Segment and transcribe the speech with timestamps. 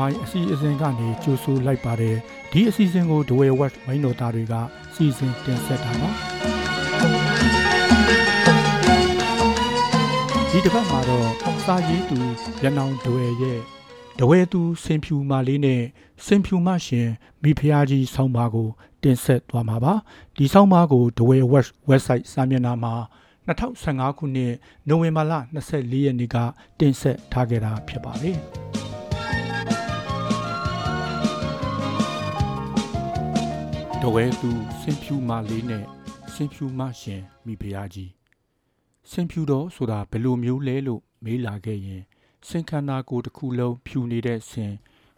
[0.00, 2.16] မိုင်းအစီအစဉ်ကနေကြိုဆိုလိုက်ပါတယ်
[2.52, 4.54] ဒီအစီအစဉ်ကိုဒဝဲဝက်မိန်တော်သားတွေက
[4.94, 6.08] စီစဉ်တင်ဆက်တာပါ
[10.50, 11.28] ဒီတစ်ပတ်မှာတော့
[11.64, 12.18] စာရေးသူ
[12.62, 13.60] ရနောင်ဒဝဲရဲ့
[14.18, 15.82] ဒဝဲသူစင်ဖြူမလေးနဲ့
[16.26, 17.08] စင်ဖြူမရှင်
[17.42, 18.68] မိဖုရားကြီးဆောင်းပါကို
[19.02, 19.94] တင်ဆက်သွားမှာပါ
[20.36, 22.94] ဒီဆောင်းပါကိုဒဝဲဝက် website စာမျက်နှာမှာ
[23.46, 24.54] 2015ခုနှစ်
[24.88, 25.32] နိုဝင်ဘာလ
[25.70, 26.36] 24ရက်နေ့က
[26.78, 28.38] တင်ဆက်ထားခဲ့တာဖြစ်ပါတယ်။
[34.04, 35.84] တဝဲသူစင်ဖြူမလေးနဲ့
[36.32, 38.10] စင်ဖြူမရှင်မိဖုရားကြီး
[39.10, 42.02] စင်ဖြူတော်ဆိုတာဘယ်လိုမျိုးလဲလို့မေးလာခဲ့ရင်
[42.48, 44.72] စင်ခန္ဓာကိုယ်တစ်ခုလုံးဖြူနေတဲ့ဆင်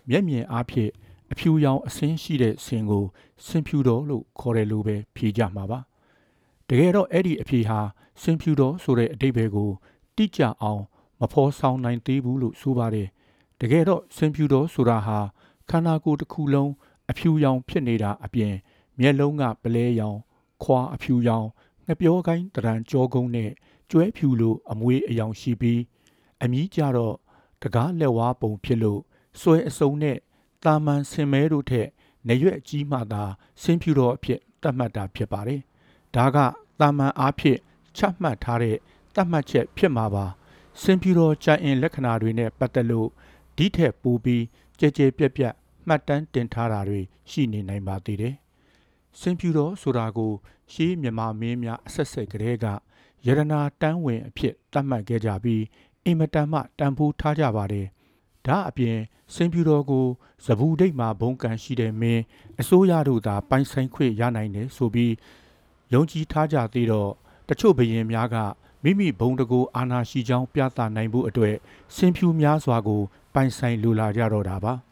[0.08, 0.90] မျက်မြင်အားဖြင့်
[1.32, 3.04] အဖြူရောင်အစင်းရှိတဲ့ဆင်ကို
[3.46, 5.80] စင်ဖြူတော်လို့ခေါ်တယ်လို့ပဲဖြေကြမှာပါ
[6.68, 7.78] တကယ်တော့အဲ့ဒီအဖြေဟာ
[8.22, 9.70] စင်ဖြူတော်ဆိုတဲ့အတိတ်ဘယ်ကို
[10.16, 10.82] တိကျအောင်
[11.20, 13.08] မဖော်ဆောင်နိုင်သေးဘူးလို့ဆိုပါတယ်
[13.60, 15.18] တကယ်တော့စင်ဖြူတော်ဆိုတာဟာ
[15.70, 16.72] ခန္ဓာကိုယ်တစ်ခုလုံး
[17.10, 18.54] အဖြူရောင်ဖြစ်နေတာအပြင်
[19.00, 20.18] မျက်လုံးကပလဲရောင်
[20.62, 21.46] ခွာအဖြူရောင်
[21.86, 23.50] ငပြောကိုင်းတရံကြောကုန်းနဲ့
[23.90, 25.80] ကျွဲဖြူလိုအမွေးအယောင်ရှိပြီး
[26.42, 27.14] အမြီးကြတော့
[27.62, 29.00] တကားလက်ဝါးပုံဖြစ်လို့
[29.40, 30.18] ဆွဲအစုံနဲ့
[30.64, 31.88] တာမန်ဆင်မဲတို့ထက်
[32.28, 33.22] နေရွက်ကြီးမှသာ
[33.62, 35.60] ဆင်းဖြူတော်အဖြစ်သတ်မှတ်တာဖြစ်ပါတယ်။
[36.14, 36.38] ဒါက
[36.80, 37.58] တာမန်အားဖြင့်
[37.96, 38.76] ချမှတ်ထားတဲ့
[39.14, 40.26] သတ်မှတ်ချက်ဖြစ်မှာပါ။
[40.82, 43.08] ဆင်းဖြူတော်ကြိုင်အင်လက္ခဏာတွေနဲ့ပတ်သက်လို့
[43.56, 44.44] ဒီထက်ပိုပြီး
[44.78, 45.54] ကြဲကြဲပြက်ပြက်
[45.86, 48.34] မှတ်တမ်းတင်ထားတာတွေရှိနေနိုင်ပါသေးတယ်။
[49.20, 50.32] ဆင်းဖြူတော်ဆိုတာကို
[50.72, 52.66] ရှေးမြန်မာမင်းများအဆက်ဆက်ကလေးက
[53.26, 55.62] ယရနာတန်းဝင်အဖြစ်သတ်မှတ်ခဲ့ကြပြီး
[56.04, 57.86] အင်မတန်မှတန်ဖိုးထားကြပါတယ်။
[58.46, 58.98] ဒါအပြင်
[59.34, 60.06] စင်ဖြူတော်ကို
[60.44, 62.22] ဇဘူးဒိတ်မှာဘုံကန်ရှိတဲ့မင်း
[62.60, 65.14] အစိုးရတို့သာပိုင်ဆိုင်ခွင့်ရနိုင်တယ်ဆိုပြီး
[65.92, 67.10] ယုံကြည်ထားကြသေးတော့
[67.48, 68.36] တချို့ဘရင်များက
[68.82, 71.54] မိမိဘုံတကူအာဏာရှိကြောင်းပြသနိုင်ဖို့အတွက်
[71.96, 73.02] စင်ဖြူများစွာကို
[73.34, 74.74] ပိုင်ဆိုင်လိုလာကြတော့တာပါ။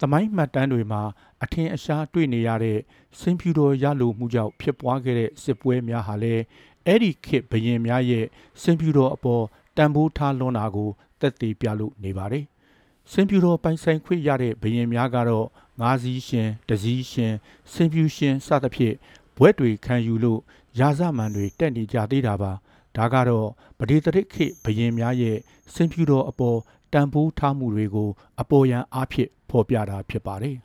[0.00, 1.02] သမိုင်းမှတ်တမ်းတွေမှာ
[1.42, 2.78] အထင်အရှားတွေ့နေရတဲ့
[3.20, 6.42] စင်ဖြူတော်ရလိုမှုကြောင့်ဖြစ်ပွားခဲ့တဲ့စစ်ပွဲများဟာလည်း
[6.86, 8.24] အဲ့ဒီခေတ်ဘရင်များရဲ့
[8.62, 9.44] စင်ဖြူတော်အပေါ်
[9.76, 10.90] တန်ဖိုးထားလွန်းတာကို
[11.20, 12.44] သက်သေပြလို့နေပါတယ်။
[13.12, 15.46] စင်ဖြူတော်ပိုင်ဆိုင်ခွင့်ရတဲ့ဘရင်များကတော့
[15.80, 17.32] ငါးစီးရှင်၊တစည်းရှင်၊
[17.72, 18.94] စင်ဖြူရှင်စသဖြင့်
[19.36, 20.40] ဘွဲ့တွေခံယူလို့
[20.78, 22.52] ရာဇမန်တွေတက်နေကြသေးတာပါ။
[22.96, 25.36] ဒါကတော့ပဒေသရစ်ခေဘရင်များရဲ့
[25.74, 26.58] စင်ဖြူတော်အပေါ်
[26.92, 30.56] တန်ဖိုးထားမှုတွေကိုအပေါ်ယံအားဖြင့် ဖော်ပြတာဖြစ်ပါတယ်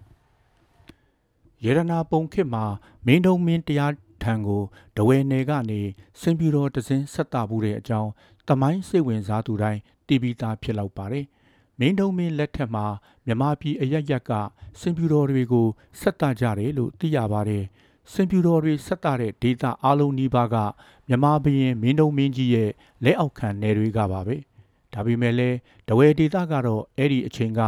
[1.63, 2.65] ။ယေရနာပုံခေတ်မှာ
[3.05, 4.63] မင်းတုံမင်းတရားထံကို
[4.97, 5.81] ဒဝဲနယ်ကနေ
[6.21, 8.09] စင်ပြူတော်တစင်းဆက်တာဘူးတဲ့အကြောင်း
[8.47, 11.25] တမိုင်းစိတ်ဝင်စားသူတိုင်းတီးပြီးသားဖြစ်လောက်ပါတယ်။
[11.79, 12.85] မင်းတုံမင်းလက်ထက်မှာ
[13.25, 14.31] မြမပြည်အရရက်က
[14.79, 15.67] စင်ပြူတော်တွေကို
[16.01, 17.63] ဆက်တာကြတယ်လို့သိရပါတယ်။
[18.13, 20.55] စင်ပြူတော်တွေဆက်တာတဲ့ဒေတာအလုံးနီးပါးက
[21.07, 22.71] မြမဘရင်မင်းတုံမင်းကြီးရဲ့
[23.03, 24.37] လက်အောက်ခံနယ်တွေကပါပဲ။
[24.93, 25.57] ဒါပေမဲ့လည်း
[25.87, 27.61] ဒဝဲဒေတာကတော့အဲ့ဒီအချိန်က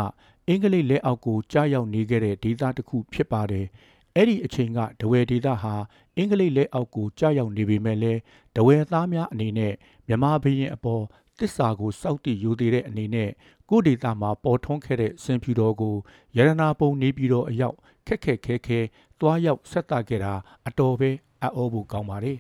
[0.52, 3.66] အင်္ဂလိပ်လက်အောက်ကိုကြားရောက်နေခဲ့တဲ့ဒေတာတစ်ခုဖြစ်ပါတယ်။
[4.16, 5.76] အဲ့ဒီအချိန်ကဒဝဲဒေတာဟာ
[6.18, 8.20] အင်္ဂလိပ်လက်အောက်ကိုကြာရောက်နေပေမဲ့လည်း
[8.56, 9.74] ဒဝဲသားများအနေနဲ့
[10.08, 11.04] မြမဘရင်အပေါ်
[11.40, 13.30] တစ္ဆာကိုစောက်တည်ယူသေးတဲ့အနေနဲ့
[13.70, 15.96] ကိုဒေတာမှာပေါ်ထွန်းခဲ့တဲ့စင်ဖြူတော်ကို
[16.38, 18.80] ရတနာပုံနေပြီးတော့အရောက်ခက်ခက်ခဲခဲ
[19.20, 20.34] တွားရောက်ဆက်တာခဲ့တာ
[20.68, 21.10] အတော်ပဲ
[21.42, 22.38] အံ့ဩဖို့ကောင်းပါတယ်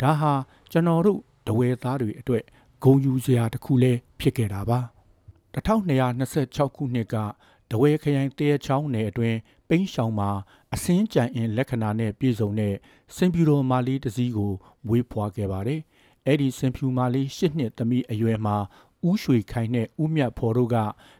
[0.00, 0.32] ဒါဟာ
[0.70, 2.44] ကျွန်တော်တို့ဒဝဲသားတွေအတွက်
[2.82, 4.80] ဂုံယူစရာတစ်ခုလဲဖြစ်ခဲ့တာပါ
[5.54, 7.16] 1226ခုနှစ်က
[7.70, 9.38] ဒဝဲခရိုင်တရချောင်းနယ်အတွင်း
[9.68, 10.30] ပိန်းရှောင်မှာ
[10.74, 12.74] အစင်းကြံအင်လက္ခဏာနဲ့ပြည့်စုံတဲ့
[13.16, 14.52] စင်ဖြူတော်မာလီတစည်းကို
[14.86, 15.80] မွေးဖွားခဲ့ပါတယ်။
[16.26, 18.56] အဲ့ဒီစင်ဖြူမာလီ၈နှစ်သမီးအရွယ်မှာ
[19.08, 20.76] ဦးရွှေခိုင်နဲ့ဦးမြတ်ဖော်တို့က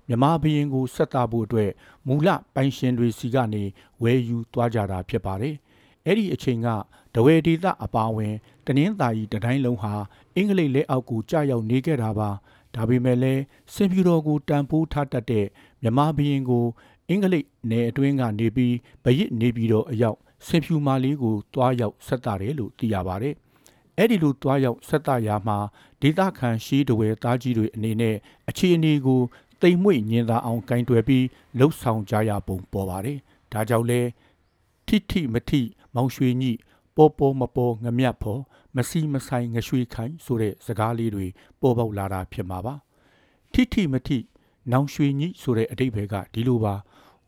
[0.08, 1.70] မြမဘရင်ကိုဆက်တာဖို့အတွက်
[2.06, 3.64] မူလပိုင်ရှင်တွေစီကနေ
[4.02, 5.54] ဝယ်ယူသွားကြတာဖြစ်ပါတယ်။
[6.06, 6.68] အဲ့ဒီအချိန်က
[7.14, 8.34] ဒဝဲဒေသအပါဝင်
[8.66, 9.92] တနင်္သာရီတတိုင်းလုံးဟာ
[10.36, 12.30] အင်္ဂလိပ်လက်အောက်ကိုကြာရောက်နေခဲ့တာပါ။
[12.74, 13.42] ဒါပေမဲ့လည်း
[13.74, 15.46] စင်ဖြူတော်ကိုတန်ဖိုးထားတတ်တဲ့
[15.82, 16.64] မြမဘရင်ကို
[17.08, 18.74] အင်္ဂလိပ်နယ်အတွင်းကနေပြီး
[19.04, 23.34] ဗရစ်နေပြီးတော့အရောက်စင်ဖြူမာလေးကိုတွားရောက်ဆက်တာတယ်လို့သိရပါတယ်။
[23.98, 25.58] အဲ့ဒီလိုတွားရောက်ဆက်တာရာမှာ
[26.00, 28.16] ဒေသခံရှိတဝဲသားကြီးတွေအနေနဲ့
[28.48, 29.20] အခြေအနေကို
[29.62, 31.24] တိမ်မွေ့ညင်သာအောင်ကင်တွယ်ပြီး
[31.58, 33.18] လှုပ်ဆောင်ကြရပုံပေါ်ပါတယ်။
[33.52, 34.00] ဒါကြောင့်လဲ
[34.86, 35.60] ထိထိမထိ
[35.94, 36.52] မောင်ရွှေညိ
[36.96, 38.40] ပေါ်ပေါ်မပေါ်ငမြတ်ဖို့
[38.76, 41.26] မစီမဆိုင်ငရွှေခိုင်ဆိုတဲ့စကားလေးတွေ
[41.60, 42.74] ပေါ်ပေါက်လာတာဖြစ်မှာပါ။
[43.52, 44.18] ထိထိမထိ
[44.72, 46.74] နောင်ရွှေညိဆိုတဲ့အတိတ်ဘယ်ကဒီလိုပါ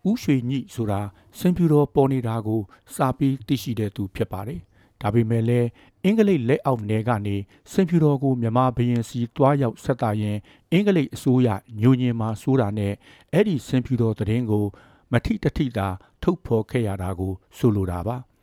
[0.09, 1.01] ဥရွှေညိဆိုတာ
[1.39, 2.61] စင်ဖြူတော်ပေါ်နေတာကို
[2.95, 4.61] စာပြီးသိရှိတဲ့သူဖြစ်ပါတယ်။
[5.03, 5.69] ဒါပေမဲ့လည်း
[6.05, 7.37] အင်္ဂလိပ်လက်အောက်နယ်ကနေ
[7.73, 10.39] စင်ဖြူတော်ကိုမြန်မာဘရင်စီတွားရောက်ဆက်တာရင်
[10.73, 11.49] အင်္ဂလိပ်အစိုးရ
[11.81, 12.93] ညိုညင်မှာစိုးတာနဲ့
[13.33, 14.65] အဲ့ဒီစင်ဖြူတော်တည်င်းကို
[15.13, 15.89] မထိတထိတာ
[16.23, 18.19] ထုတ်ဖော်ခဲ့ရတာကိုဆိုလိုတာပါ။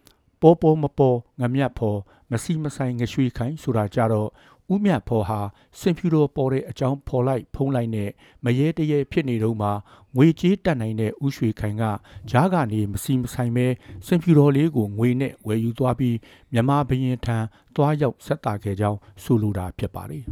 [0.43, 1.99] ပေါ်ပေါ်မပေါ်ငမြတ်ဖော်
[2.31, 4.29] မစီမဆိုင်ငရွှေခိုင်ဆိုတာကြတော့
[4.71, 5.39] ဦးမြတ်ဖော်ဟာ
[5.79, 8.09] စင်ဖြူတော်ပေါ်တဲ့အကြောင်းဖော်လိုက်ဖုံးလိုက်နဲ့
[8.45, 9.69] မရဲတရဲဖြစ်နေတော့မှ
[10.15, 11.83] ငွေကြေးတက်နိုင်တဲ့ဥရွှေခိုင်က
[12.29, 13.67] ဂျားကနေမစီမဆိုင်ပဲ
[14.07, 16.17] စင်ဖြူတော်လေးကိုငွေနဲ့ဝယ်ယူသွားပြီး
[16.53, 17.37] မြမဘရင်ထံ
[17.75, 20.23] သွားရောက်ဆက်တာခဲ့ကြောင်းဆိုလိုတာဖြစ်ပါတယ်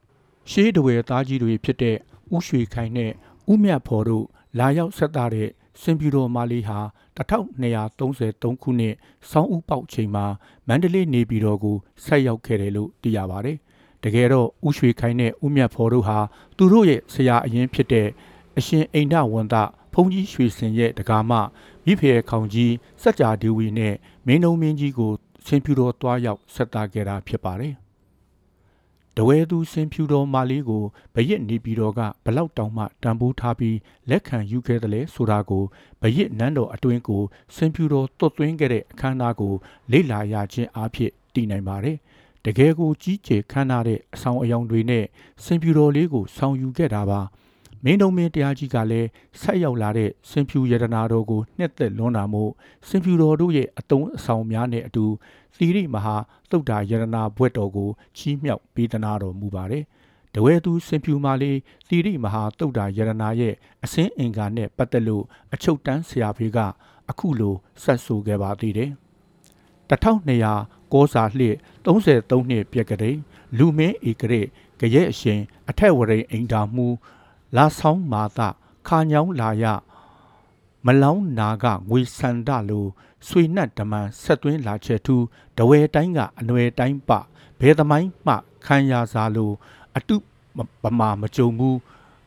[0.50, 1.96] ။ရှေးတဝဲသားကြီးတွေဖြစ်တဲ့
[2.34, 3.10] ဥရွှေခိုင်နဲ့
[3.52, 4.24] ဥမြတ်ဖော်တို့
[4.58, 5.48] လာရောက်ဆက်တာတဲ့
[5.80, 6.78] စင်ဖြူတော်မာလီဟာ
[7.16, 8.94] 1233ခုနှစ်
[9.30, 10.26] ဆောင်းဦးပေါက်ချိန်မှာ
[10.68, 13.58] မန္တလေးနေပြည်တော်ကိုဆက်ရောက်ခဲ့တယ်လို့သိရပါတယ်။
[14.04, 16.18] တကယ်တော့ဥရွှေခိုင်နဲ့ဥမြတ်ဖော်တို့ဟာ
[16.56, 18.08] သူတို့ရဲ့ဆရာအရင်ဖြစ်တဲ့
[18.58, 19.54] အရှင်အိန္ဒဝန်တ
[19.92, 21.32] ဖုန်ကြီးရွှေစင်ရဲ့တကားမ
[21.84, 22.72] မိဖေခေါင်ကြီး
[23.02, 23.94] စัจ जा ဒီဝီနဲ့
[24.26, 25.12] မင်းနှုံမင်းကြီးကို
[25.46, 27.74] ဆင်ဖြူတော်တွားရောက်ဆက်တာခဲ့တာဖြစ်ပါတယ်
[29.16, 30.84] တဝဲသူစင်ဖြူတော်မာလေးကို
[31.14, 33.76] ဘရစ်နေပြည်တော်ကဘလောက်တောင်မှတန်ဖိုးထားပြီး
[34.10, 35.64] လက်ခံယူခဲ့တယ်လဲဆိုတာကို
[36.02, 37.22] ဘရစ်နန်းတော်အတွင်းကို
[37.56, 39.52] စင်ဖြူတော်တွတ်သွင်းခဲ့တဲ့အခမ်းအနားကို
[39.92, 41.96] လေ့လာရခြင်းအဖြစ်တည်နိုင်ပါတယ်
[42.44, 45.04] တကယ်ကိုကြီးကျယ်ခမ်းနားတဲ့အဆောင်အယောင်တွေနဲ့
[45.44, 47.20] စင်ဖြူတော်လေးကိုဆောင်ယူခဲ့တာပါ
[47.84, 49.08] မင်းတော်မင်းတရားကြီးကလည်း
[49.40, 52.50] ဆက်ရောက်လာတဲ့စင်ဖြူယတနာတော်ကိုနှစ်သက်လွန်းတာမို့
[52.88, 55.04] စင်ဖြူတော်တို့ရဲ့အတုံးအဆောင်များနဲ့အတူ
[55.56, 56.16] သီရိမဟာ
[56.50, 59.84] သုတ်တာယတနာဘွဲ့တော်ကိုချီးမြှောက်ပေးသနာတော်မူပါတယ်။
[60.34, 61.58] တဝဲသူစင်ဖြူမာလေး
[61.88, 63.54] သီရိမဟာသုတ်တာယတနာရဲ့
[63.84, 66.58] အစင်းအင်္ဂါနဲ့ပတ်သက်လို့အချုပ်တန်းဆရာဖေးက
[67.10, 68.90] အခုလိုဆက်ဆိုခဲ့ပါသေးတယ်။
[69.90, 71.56] 1200ကောစာလှစ်
[71.86, 73.18] 33နှစ်ပြက်ကလေး
[73.58, 74.42] လူမင်းဧကရေ
[74.80, 76.86] ကြရဲ့အရှင်အထက်ဝရိန်အိမ်တာမှု
[77.56, 78.40] လာဆောင်မာသ
[78.86, 79.64] ခါညောင်းလာရ
[80.86, 82.86] မလောင်းနာကငွေစန္ဒလို
[83.26, 85.24] ဆွေနှက်ဓမန်ဆက်သွင်းလာချက်ထူး
[85.56, 87.10] တဝဲတိုင်းကအနွယ်တိုင်းပ
[87.60, 88.34] ဘဲသမိုင်းမှ
[88.64, 89.50] ခံရစားလို
[89.96, 90.16] အတု
[90.82, 91.78] ပမာမကြုံဘူး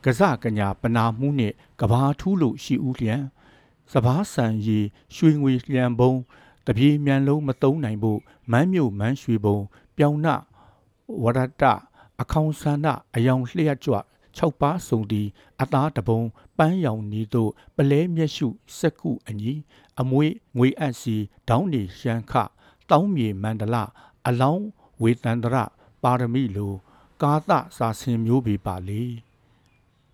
[0.03, 3.15] ကစကညာပနာမှုနှင့်ကဘာထူးလို့ရှိဦးလျံ
[3.91, 4.79] စဘာဆန်ရီ
[5.15, 6.13] ရွှေငွေလျံဘုံ
[6.67, 8.19] တပြေမြန်လုံးမတုံးနိုင်ဖို့
[8.51, 9.57] မန်းမြုပ်မန်းရွှေဘုံ
[9.97, 10.27] ပြောင်န
[11.23, 11.63] ဝရတ
[12.21, 13.95] အခေါင်ဆန္ဒအယောင်လျှက်ကြွ
[14.37, 15.23] 6ပါးစုံဒီ
[15.61, 16.21] အသားတပုံ
[16.57, 18.47] ပန်းရောင်နီးတို့ပလဲမျက်ရှု
[18.77, 19.53] စက်ကုအညီ
[19.99, 20.25] အမွေ
[20.57, 21.15] ငွေအပ်စီ
[21.49, 22.33] ဒေါင်းနေရှမ်းခ
[22.89, 23.75] တောင်းမြေမန္တလ
[24.27, 24.65] အလောင်း
[25.01, 25.55] ဝေတန္တရ
[26.03, 26.73] ပါရမီလို
[27.21, 29.03] ကာသစာဆင်မျိုးပေပါလေ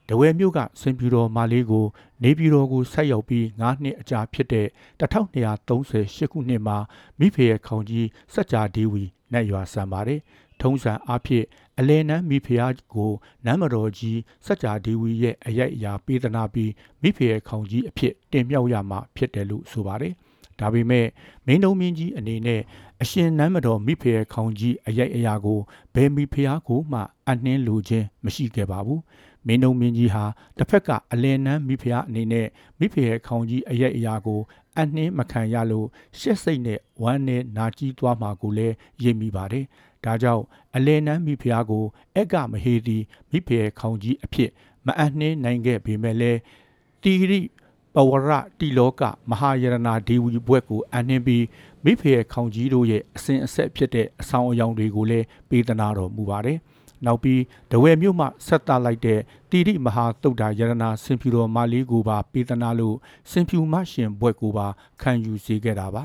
[0.08, 1.86] တဝဲမျိုးကစင်ပြူတော်မာလေးကို
[2.24, 4.68] နေပြည်တော်ကိုဆက်ရောက်ပြီး9နှစ်အကြာဖြစ်တဲ့
[5.00, 6.78] 1238ခုနှစ်မှာ
[7.20, 9.04] မိဖေရဲ့ခေါင်ကြီးစัจ जा ဒီဝီ
[9.34, 10.20] နတ်ရွာဆံပါတယ်
[10.64, 11.44] ထုံးစံအဖြစ်
[11.80, 13.12] အလဲနန်းမိဖုရားကို
[13.46, 16.72] နမ်းမတော်ကြီးစัจ जा ဒီဝီရဲ့အရိုက်အရာပေးသနာပြီး
[17.02, 20.14] မိဖုရဲ့ခေါင်ကြီးအဖြစ်တင်မြှောက်ရမှာဖြစ်တယ်လို့ဆိုပါတယ်။
[20.60, 21.08] ဒါပေမဲ့
[21.46, 22.62] မင်းတို့မင်းကြီးအနေနဲ့
[23.02, 25.60] အရှင်နမ်းမတော်မိဖုရဲ့ခေါင်ကြီးအရိုက်အရာကို
[25.94, 27.00] ဘယ်မိဖုရားကိုမှ
[27.30, 29.00] အနှင်းလိုခြင်းမရှိခဲ့ပါဘူး။
[29.48, 30.26] မင်းတို့မင်းကြီးဟာ
[30.58, 32.48] တစ်ဖက်ကအလဲနန်းမိဖုရားအနေနဲ့
[32.80, 34.42] မိဖုရဲ့ခေါင်ကြီးအရိုက်အရာကို
[34.80, 35.88] အနှင်းမခံရလို့
[36.20, 39.66] ရှက်စိတ်နဲ့ဝမ်းနဲ့နာကြီးသွားမှာကိုလည်းယဉ်မိပါတယ်။
[40.06, 40.44] ဒါကြောင့်
[40.76, 41.86] အလဲနန်းမိဖုရားကို
[42.16, 44.52] အက်ကမဟေသည်မိဖုရားခေါင်ကြီးအဖြစ်
[44.86, 46.40] မအနှင်းနိုင်ခဲ့ပေမဲ့လည်း
[47.02, 47.40] တီရိ
[47.94, 48.30] ပဝရ
[48.60, 51.46] တိလောကမဟာယရနာဒေဝီဘွဲ့ကိုအနှင်းပြီး
[51.84, 56.60] မိဖုရားခေါင်ကြီးတို့ရဲ့အစဉ်အဆက်ဖြစ်တဲ့အဆောင်အယောင်တွေကိုလည်းပေးသနာတော်မူပါတယ်။
[57.06, 57.42] နောက်ပြီး
[57.72, 59.20] တဝဲမြို့မှဆက်တာလိုက်တဲ့
[59.50, 62.96] တိရိမဟာတုတ်တာယရနာစင်ဖြူတော်မာလေးကိုပါပေးသနာလို့
[63.32, 64.68] စင်ဖြူမရှင်ဘွဲ့ကိုပါ
[65.02, 66.04] ခံယူစေခဲ့တာပါ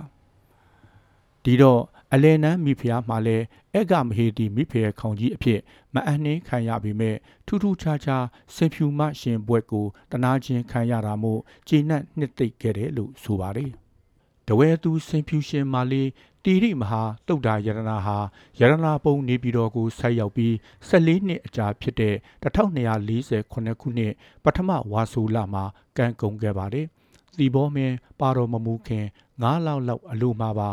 [1.45, 1.81] ဒီတော့
[2.15, 5.61] အလဲနန်းမိဖုရားမှလည်းအက်ကမဟေတီမိဖုရားခေါင်ကြီးအဖြစ်
[5.95, 8.25] မအနှင်းခံရပေမဲ့ထူးထူးခြားခြား
[8.55, 13.73] စင်ဖြူမရှင်ဘွဲ့ကိုတနာချင်းခံရတာမို့ဂျေနတ်နှစ်သိပ်ခဲ့တယ်လို့ဆိုပါတယ်
[14.49, 16.09] တဝဲသူစင်ဖြူရှင်မာလေး
[16.45, 18.19] တီရိမဟာတုတ်တာယရနာဟာ
[18.61, 20.53] ယရနာပုံနေပြည်တော်ကိုဆိုက်ရောက်ပြီး
[20.89, 23.59] 14နှစ်အကြာဖြစ်တဲ့1248ခု
[23.99, 24.13] နှစ်
[24.45, 25.65] ပထမဝါဆိုလမှာ
[25.97, 26.87] ကံကုန်ခဲ့ပါတယ်။
[27.39, 29.07] သီဘောမင်းပါတော်မမူခင်
[29.41, 30.71] 9လောက်လောက်အလိုမှာပါ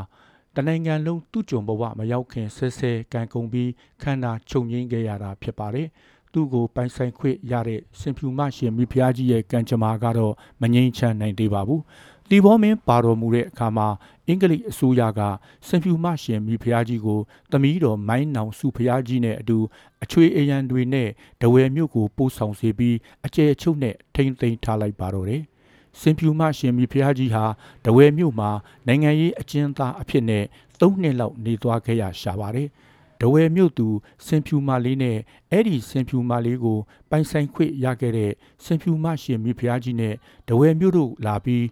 [0.56, 3.72] တနိုင်ငံလုံးသူ့ကြုံဘဝမရောက်ခင်ဆဲဆဲကန်ကုန်ပြီး
[4.02, 5.88] ခန္ဓာချုပ်ငိမ့်ခဲ့ရတာဖြစ်ပါတယ်။
[6.34, 11.82] သူ့ကိုပိုင်ဆိုင်ခွင့်ရတဲ့စင်ဖြူမရှင်မိဖုရားကြီးရဲ့ကံကြမ္မာကတော့မငြိမ်းချမ်းနိုင်သေးပါဘူး။
[12.30, 13.88] ဒီဘောမင်းပါတော်မူတဲ့အခါမှာ
[14.28, 15.22] အင်္ဂလိပ်အစိုးရက
[15.68, 17.20] စင်ဖြူမရှင်မိဖုရားကြီးကို
[17.52, 19.58] သမီးတော်မိုင်းနောင်စုဖုရားကြီးနဲ့အတူ
[20.04, 21.10] အချွေအရန်တွေနဲ့
[21.42, 22.96] ဒဝယ်မြို့ကိုပို့ဆောင်စေပြီး
[23.26, 25.44] အကျယ်ချုပ်နဲ့ထိမ့်သိမ်းထားလိုက်ပါတော့တယ်။
[26.02, 27.46] စင်ဖြူမရှင်မီဖျားကြီးဟာ
[27.86, 28.50] တဝဲမြို့မှာ
[28.88, 30.44] နိုင်ငံရေးအကျဉ်းသားအဖြစ်နဲ့
[30.80, 32.68] ၃နှစ်လောက်နေသွားခဲ့ရရှာပါတယ်။
[33.22, 33.88] တဝဲမြို့သူ
[34.26, 35.18] စင်ဖြူမလေးနဲ့
[35.52, 38.32] အဲ့ဒီစင်ဖြူမလေးကိုပိုင်ဆိုင်ခွင့်ရခဲ့တဲ့
[38.64, 40.14] စင်ဖြူမရှင်မီဖျားကြီးနဲ့
[40.48, 41.66] တဝဲမြို့တို့လာပြီး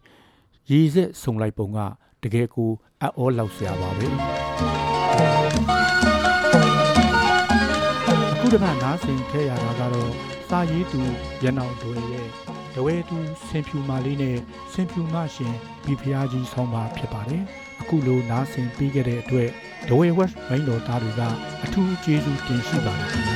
[0.69, 1.79] ရည်စက်ဆုံလိုက်ပုံက
[2.23, 2.71] တကယ်ကို
[3.03, 4.07] အအောလောက်ဆရာပါပဲ။
[8.33, 10.11] အခုတစ်ခါနားဆင်ခဲ့ရတာကတော့
[10.49, 11.01] စာရေးသူ
[11.43, 14.37] ရန်အောင်တို့ရဲ့ တဝဲသူဆင်ဖြူမာလေးနဲ့
[14.73, 17.43] ဆင်ဖြူမရှင်မိဖုရားကြီးဆောင်းပါဖြစ်ပါတယ်
[17.81, 19.49] အခုလိုနားဆင်ပြီးခဲ့တဲ့အတွက်
[19.87, 21.21] ဒဝဲဝက်မိန်တော်သားတွေက
[21.63, 23.32] အထူးကျေးဇူးတင်ရှိပါတယ်ခင်ဗျာ